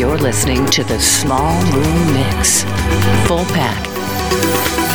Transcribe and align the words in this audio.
You're 0.00 0.16
listening 0.16 0.64
to 0.70 0.82
the 0.82 0.98
Small 0.98 1.62
Room 1.74 2.14
Mix. 2.14 2.62
Full 3.26 3.44
pack. 3.52 4.89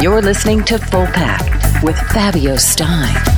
You're 0.00 0.22
listening 0.22 0.62
to 0.66 0.78
Full 0.78 1.06
Pack 1.06 1.82
with 1.82 1.98
Fabio 1.98 2.54
Stein. 2.54 3.37